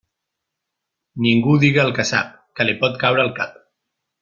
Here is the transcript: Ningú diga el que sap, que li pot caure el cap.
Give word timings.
Ningú 1.25 1.59
diga 1.65 1.85
el 1.85 1.95
que 1.99 2.07
sap, 2.13 2.33
que 2.61 2.69
li 2.69 2.77
pot 2.83 2.99
caure 3.05 3.27
el 3.29 3.33
cap. 3.43 3.63